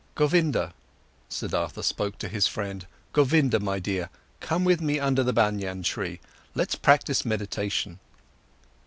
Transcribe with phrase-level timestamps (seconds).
[0.15, 0.73] "Govinda,"
[1.29, 6.19] Siddhartha spoke to his friend, "Govinda, my dear, come with me under the Banyan tree,
[6.55, 7.99] let's practise meditation."